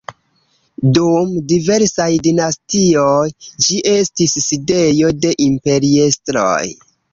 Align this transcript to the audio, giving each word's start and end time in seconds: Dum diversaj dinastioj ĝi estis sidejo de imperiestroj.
Dum 0.97 1.35
diversaj 1.51 2.07
dinastioj 2.29 3.13
ĝi 3.67 3.79
estis 3.93 4.35
sidejo 4.49 5.15
de 5.27 5.37
imperiestroj. 5.51 6.61